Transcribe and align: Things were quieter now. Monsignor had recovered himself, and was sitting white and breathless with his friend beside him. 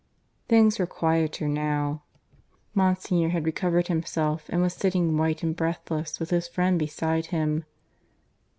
Things 0.49 0.79
were 0.79 0.87
quieter 0.87 1.47
now. 1.47 2.01
Monsignor 2.73 3.29
had 3.29 3.45
recovered 3.45 3.85
himself, 3.85 4.45
and 4.49 4.59
was 4.59 4.73
sitting 4.73 5.15
white 5.15 5.43
and 5.43 5.55
breathless 5.55 6.19
with 6.19 6.31
his 6.31 6.47
friend 6.47 6.79
beside 6.79 7.27
him. 7.27 7.65